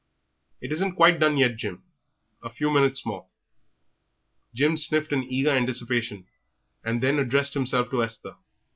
"It 0.61 0.71
isn't 0.71 0.95
quite 0.95 1.19
done 1.19 1.37
yet, 1.37 1.57
Jim; 1.57 1.83
a 2.41 2.49
few 2.49 2.71
minutes 2.71 3.05
more" 3.05 3.27
Jim 4.55 4.75
sniffed 4.75 5.13
in 5.13 5.23
eager 5.23 5.51
anticipation, 5.51 6.25
and 6.83 7.03
then 7.03 7.19
addressed 7.19 7.53
himself 7.53 7.91
to 7.91 8.01
Esther. 8.03 8.33